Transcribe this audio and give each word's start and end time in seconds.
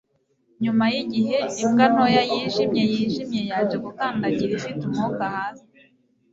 nyuma 0.63 0.83
yigihe, 0.93 1.37
imbwa 1.61 1.85
ntoya 1.93 2.21
yijimye-yijimye 2.31 3.41
yaje 3.49 3.77
gukandagira 3.85 4.51
ifite 4.59 4.81
umwuka 4.85 5.23
hasi 5.35 5.65